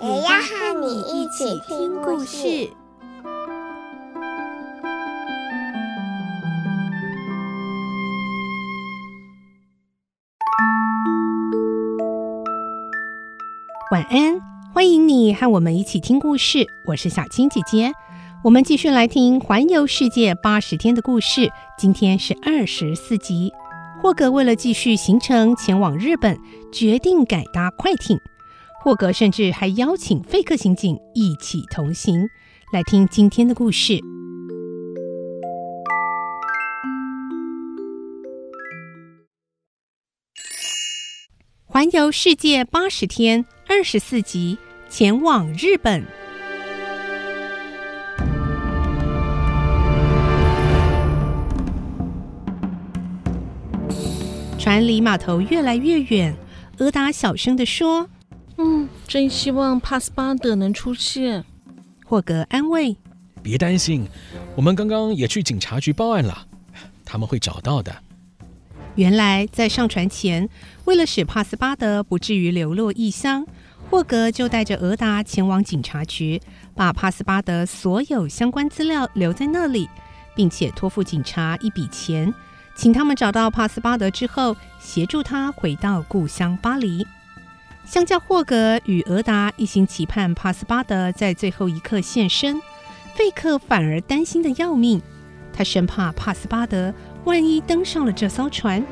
[0.00, 2.70] 也要和你一起听故事。
[13.90, 14.40] 晚安，
[14.72, 16.64] 欢迎你和我们一起听故事。
[16.86, 17.90] 我是小青姐姐，
[18.44, 21.50] 我们继续来听《环游世界八十天》的故事。
[21.76, 23.52] 今天是二十四集。
[24.00, 26.38] 霍格为了继续行程前往日本，
[26.72, 28.20] 决定改搭快艇。
[28.88, 32.26] 霍格甚至还邀请费克刑警一起同行。
[32.72, 34.00] 来听今天的故事。
[41.66, 44.56] 环游世界八十天，二十四集，
[44.88, 46.02] 前往日本。
[54.58, 56.34] 船离码头越来越远，
[56.78, 58.08] 俄达小声地说
[58.58, 61.44] ：“嗯，真希望帕斯巴德能出现。”
[62.04, 62.96] 霍格安慰
[63.42, 64.06] ：“别担心，
[64.56, 66.46] 我们刚刚也去警察局报案了，
[67.04, 67.94] 他们会找到的。”
[68.96, 70.48] 原来，在上船前，
[70.84, 73.46] 为了使帕斯巴德不至于流落异乡，
[73.88, 76.40] 霍格就带着俄达前往警察局，
[76.74, 79.88] 把帕斯巴德所有相关资料留在那里，
[80.34, 82.34] 并且托付警察一笔钱，
[82.74, 87.06] 请他们找到帕斯巴德之后，协助他回到故乡巴黎。
[87.88, 92.60] 相较霍格与俄达一心期盼帕斯巴德在最后一刻现身，
[93.14, 95.00] 费克反而担心的要命，
[95.54, 96.92] 他生怕帕斯巴德。
[97.24, 98.84] 万一登上了这艘船，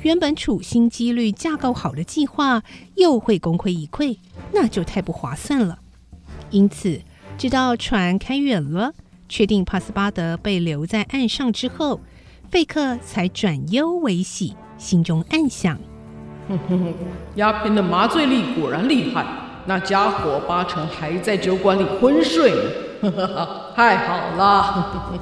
[0.00, 2.62] 原本处心积虑架构好的计划
[2.94, 4.16] 又会功亏一篑，
[4.54, 5.80] 那就太不划算了。
[6.48, 7.02] 因此，
[7.36, 8.94] 直到船开远了，
[9.28, 12.00] 确定帕斯巴德被留在岸上之后，
[12.50, 15.78] 费克才转忧为喜，心中暗想：
[17.34, 19.24] 鸦片的麻醉力果然厉害，
[19.66, 22.62] 那家伙八成还在酒馆里昏睡呢。
[23.76, 25.18] 太好了。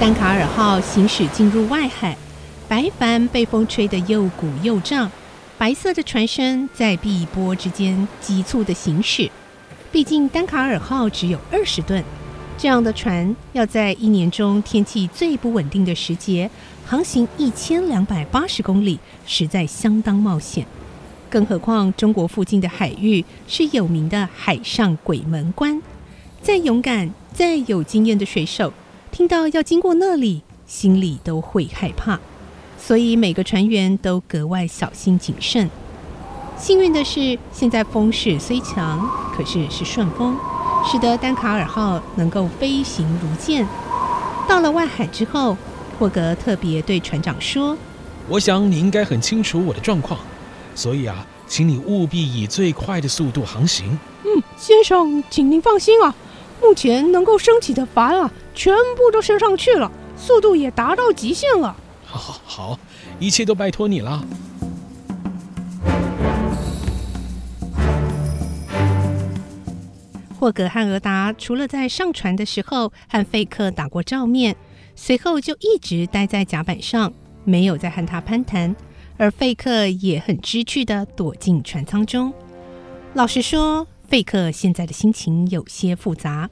[0.00, 2.16] 丹卡尔号行驶进入外海，
[2.68, 5.10] 白帆被风吹得又鼓又胀，
[5.56, 9.30] 白色的船身在碧波之间急促地行驶。
[9.92, 12.02] 毕竟丹卡尔号只有二十吨，
[12.60, 16.50] 这样的船要在一年中天气最不稳定的时节
[16.84, 20.66] 航行一千两百八十公里，实在相当冒险。
[21.30, 25.80] 更何况中国附近的海域是有名的海上鬼门关，
[26.42, 28.70] 再勇敢、再有经验的水手，
[29.10, 32.20] 听到要经过那里，心里都会害怕，
[32.76, 35.70] 所以每个船员都格外小心谨慎。
[36.58, 40.36] 幸运的是，现在风势虽强，可是是顺风，
[40.84, 43.66] 使得丹卡尔号能够飞行如箭。
[44.48, 45.56] 到了外海之后，
[45.98, 47.76] 霍格特别对船长说
[48.28, 50.18] ：“我想你应该很清楚我的状况，
[50.74, 56.14] 所以啊，请你务必以最快的速度航行。”嗯，先生，请您放心啊。
[56.62, 61.74] 目前能够升起的帆啊，全部都升上去了，速度也达到极限了。
[62.04, 62.78] 好，好，好，
[63.18, 64.22] 一切都拜托你了。
[70.40, 74.56] 霍格和俄达除了在上船的时候和费克打过照面，
[74.96, 77.12] 随后就一直待在甲板上，
[77.44, 78.74] 没有再和他攀谈。
[79.18, 82.32] 而费克也很知趣地躲进船舱中。
[83.12, 86.48] 老实说，费克现在的心情有些复杂。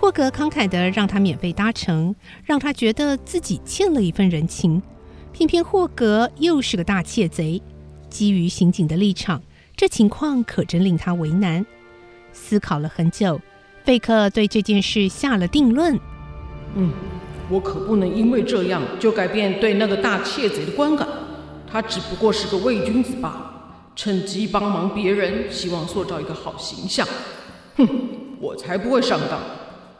[0.00, 2.12] 霍格慷慨地让他免费搭乘，
[2.42, 4.82] 让他觉得自己欠了一份人情。
[5.32, 7.62] 偏偏霍格又是个大窃贼，
[8.10, 9.40] 基于刑警的立场，
[9.76, 11.64] 这情况可真令他为难。
[12.32, 13.40] 思考了很久，
[13.84, 15.98] 费克对这件事下了定论
[16.74, 16.92] ：“嗯，
[17.48, 21.06] 我可不能因为这样就改变对那个大窃贼的观感。
[21.70, 23.48] 他只不过是个伪君子罢了。”
[23.94, 27.06] 趁机帮忙别人，希望塑造一个好形象。
[27.76, 27.86] 哼，
[28.40, 29.38] 我才不会上当！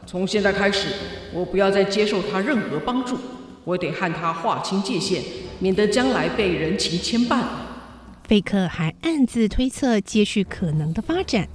[0.07, 0.87] 从现在开始，
[1.31, 3.15] 我不要再接受他任何帮助，
[3.63, 5.21] 我得和他划清界限，
[5.59, 7.43] 免得将来被人情牵绊。
[8.23, 11.47] 费克还暗自推测接续可能的发展。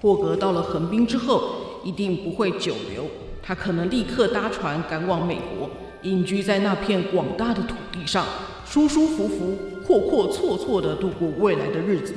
[0.00, 1.42] 霍格到了横滨之后，
[1.82, 3.06] 一定不会久留，
[3.42, 5.70] 他可能立刻搭船赶往美国，
[6.02, 8.24] 隐居在那片广大的土地上，
[8.66, 9.56] 舒舒服服。
[9.86, 12.12] 阔阔绰绰地度过未来的日子。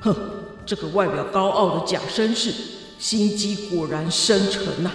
[0.00, 0.14] 哼，
[0.66, 2.52] 这个外表高傲的假绅士，
[2.98, 4.90] 心机果然深沉呐、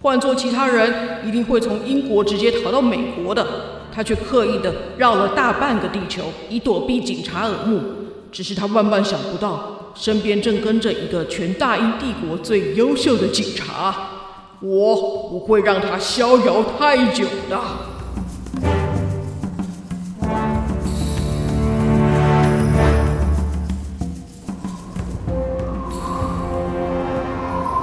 [0.00, 3.44] 换做其他人，一定会从英国直接逃到美国的，
[3.92, 7.80] 他却刻意地绕了大半个地球，以躲避警察耳目。
[8.32, 13.94] 只是他万万想不到，身边正跟着一个全大英帝国最优秀的警察。
[14.60, 17.58] 我不会让他逍遥太久的。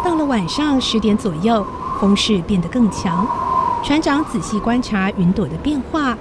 [0.06, 1.66] 到了晚上十点左右，
[2.00, 3.28] 风势变得更强。
[3.84, 6.18] 船长仔细观察云朵的变化。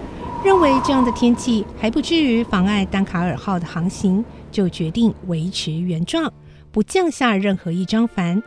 [0.47, 6.33] 认为这样的天气还不至于妨碍丹卡尔号的航行，就决定维持原状，
[6.71, 8.41] 不降下任何一张帆。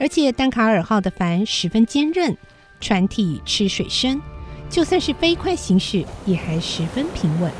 [0.00, 2.36] 而且丹卡尔号的帆十分坚韧，
[2.80, 4.20] 船体吃水深，
[4.68, 7.52] 就算是飞快行驶也还十分平稳。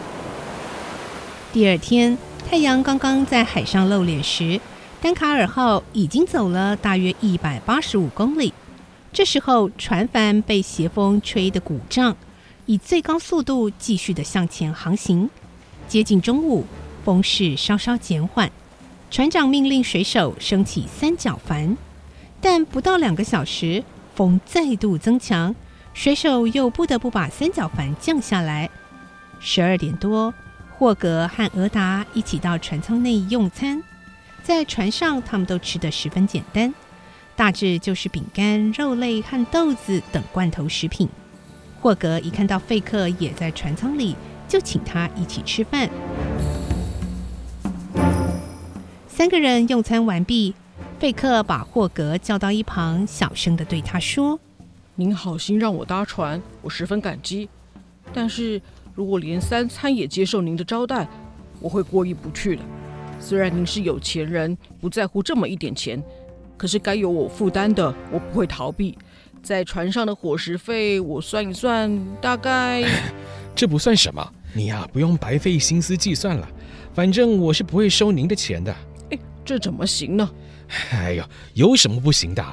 [1.53, 2.19] 第二天，
[2.50, 4.61] 太阳刚刚在海上露脸时，
[5.00, 8.53] 丹卡尔号已经走了大约一百八十五公里。
[9.12, 12.17] 这时候，船帆被斜风吹得鼓胀。
[12.66, 15.30] 以最高速度继续的向前航行，
[15.86, 16.64] 接近中午，
[17.04, 18.50] 风势稍稍减缓，
[19.08, 21.76] 船长命令水手升起三角帆，
[22.40, 23.84] 但不到两个小时，
[24.16, 25.54] 风再度增强，
[25.94, 28.68] 水手又不得不把三角帆降下来。
[29.38, 30.34] 十二点多，
[30.76, 33.80] 霍格和俄达一起到船舱内用餐，
[34.42, 36.74] 在船上他们都吃得十分简单，
[37.36, 41.08] 大致就是饼干、肉类和豆子等罐头食品。
[41.87, 44.17] 霍格一看到费克也在船舱里，
[44.49, 45.88] 就请他一起吃饭。
[49.06, 50.53] 三个人用餐完毕，
[50.99, 54.37] 费克把霍格叫到一旁，小声地对他说
[54.97, 57.49] ：“您好心让我搭船，我十分感激。
[58.12, 58.61] 但是
[58.93, 61.06] 如果连三餐也接受您的招待，
[61.61, 62.62] 我会过意不去的。
[63.21, 66.03] 虽然您是有钱人，不在乎这么一点钱，
[66.56, 68.99] 可是该由我负担的，我不会逃避。”
[69.43, 71.91] 在船上的伙食费，我算一算，
[72.21, 72.85] 大概
[73.55, 76.49] 这不算什么，你呀、啊，不用白费心思计算了。
[76.94, 78.75] 反正我是不会收您的钱的。
[79.11, 80.31] 哎，这怎么行呢？
[80.91, 81.25] 哎呦，
[81.55, 82.44] 有什么不行的？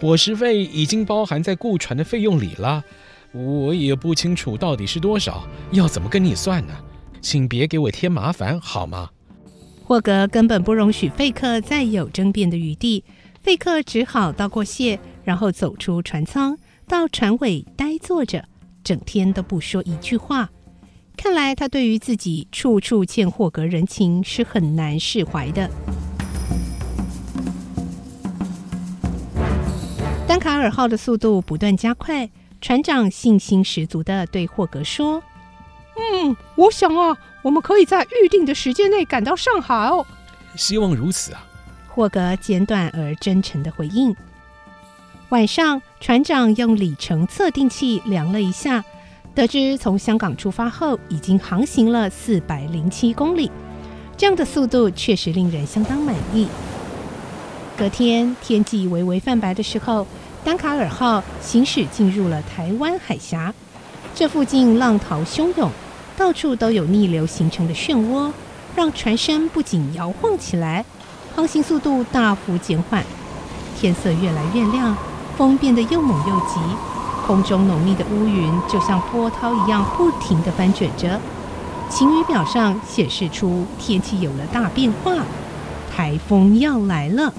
[0.00, 2.82] 伙食费已经包含在雇船的费用里了，
[3.32, 6.74] 我也不清楚到底是多少，要怎么跟你算呢？
[7.20, 9.10] 请别给我添麻烦好吗？
[9.82, 13.02] 霍格根本不容许费克再有争辩的余地，
[13.42, 15.00] 费克只好道过谢。
[15.28, 18.42] 然后走出船舱，到船尾呆坐着，
[18.82, 20.48] 整天都不说一句话。
[21.18, 25.68] 看来他对于自己处处欠霍格人情是很难释怀的。
[30.26, 32.30] 丹卡尔号的速度不断加快，
[32.62, 35.22] 船长信心十足地对霍格说
[36.24, 40.06] ：“嗯，我想啊，我们可以在预定的时间内赶到上海哦。”
[40.56, 41.44] 希望如此啊。
[41.86, 44.16] 霍格简短而真诚的回应。
[45.30, 48.82] 晚上，船长用里程测定器量了一下，
[49.34, 53.50] 得知从香港出发后已经航行了四百零七公里，
[54.16, 56.48] 这样的速度确实令人相当满意。
[57.76, 60.06] 隔天天气微微泛白的时候，
[60.42, 63.52] 丹卡尔号行驶进入了台湾海峡，
[64.14, 65.70] 这附近浪涛汹涌，
[66.16, 68.32] 到处都有逆流形成的漩涡，
[68.74, 70.82] 让船身不仅摇晃起来，
[71.36, 73.04] 航行速度大幅减缓。
[73.78, 74.96] 天色越来越亮。
[75.38, 76.58] 风变得又猛又急，
[77.24, 81.20] 空中浓密的乌云就像波涛一样不停地翻卷着。
[81.88, 85.12] 晴雨表上显示出天气有了大变化，
[85.94, 87.32] 台风要来了。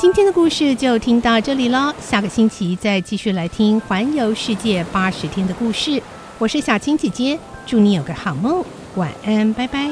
[0.00, 6.02] 今天的故事就听到这里喽，下个星期再继续来听环游世界八十天的故事。
[6.38, 8.64] 我是小青姐姐，祝你有个好梦，
[8.94, 9.90] 晚安，拜拜。